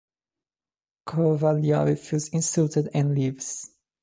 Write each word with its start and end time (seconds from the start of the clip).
Kovalyov 1.07 1.99
feels 1.99 2.29
insulted 2.29 2.89
and 2.95 3.13
leaves. 3.13 3.69